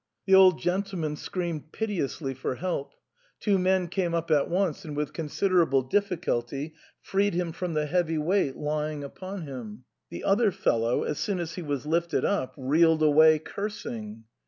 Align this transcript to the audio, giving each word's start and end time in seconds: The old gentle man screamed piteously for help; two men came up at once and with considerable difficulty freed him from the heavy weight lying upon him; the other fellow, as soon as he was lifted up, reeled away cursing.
The 0.25 0.33
old 0.33 0.57
gentle 0.59 0.97
man 0.97 1.15
screamed 1.15 1.71
piteously 1.71 2.33
for 2.33 2.55
help; 2.55 2.93
two 3.39 3.59
men 3.59 3.87
came 3.87 4.15
up 4.15 4.31
at 4.31 4.49
once 4.49 4.83
and 4.83 4.97
with 4.97 5.13
considerable 5.13 5.83
difficulty 5.83 6.73
freed 7.03 7.35
him 7.35 7.51
from 7.51 7.75
the 7.75 7.85
heavy 7.85 8.17
weight 8.17 8.55
lying 8.57 9.03
upon 9.03 9.43
him; 9.43 9.83
the 10.09 10.23
other 10.23 10.51
fellow, 10.51 11.03
as 11.03 11.19
soon 11.19 11.37
as 11.39 11.53
he 11.53 11.61
was 11.61 11.85
lifted 11.85 12.25
up, 12.25 12.55
reeled 12.57 13.03
away 13.03 13.37
cursing. 13.37 14.23